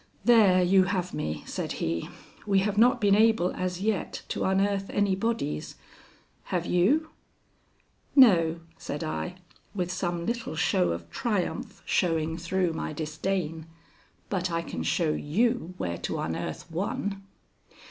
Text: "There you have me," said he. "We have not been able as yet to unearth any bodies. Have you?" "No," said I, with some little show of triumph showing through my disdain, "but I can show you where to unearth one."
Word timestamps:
"There 0.25 0.63
you 0.63 0.85
have 0.85 1.13
me," 1.13 1.43
said 1.45 1.73
he. 1.73 2.09
"We 2.47 2.57
have 2.61 2.75
not 2.75 2.99
been 2.99 3.13
able 3.13 3.53
as 3.53 3.81
yet 3.81 4.23
to 4.29 4.45
unearth 4.45 4.89
any 4.89 5.15
bodies. 5.15 5.75
Have 6.45 6.65
you?" 6.65 7.11
"No," 8.15 8.61
said 8.79 9.03
I, 9.03 9.35
with 9.75 9.91
some 9.91 10.25
little 10.25 10.55
show 10.55 10.89
of 10.89 11.07
triumph 11.11 11.83
showing 11.85 12.35
through 12.39 12.73
my 12.73 12.93
disdain, 12.93 13.67
"but 14.27 14.49
I 14.49 14.63
can 14.63 14.81
show 14.81 15.11
you 15.11 15.75
where 15.77 15.99
to 15.99 16.17
unearth 16.17 16.71
one." 16.71 17.21